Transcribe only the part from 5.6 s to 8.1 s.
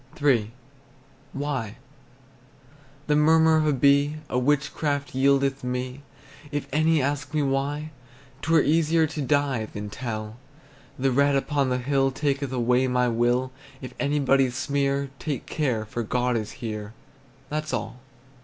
me. If any ask me why,